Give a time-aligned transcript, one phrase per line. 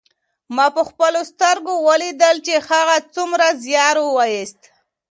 [0.55, 4.61] ما په خپلو سترګو ولیدل چې هغه څومره زیار ویوست.